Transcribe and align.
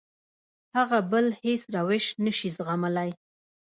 هغه 0.77 0.99
بل 1.11 1.25
هېڅ 1.43 1.61
روش 1.75 2.05
نه 2.25 2.31
شي 2.37 2.49
زغملی. 2.57 3.11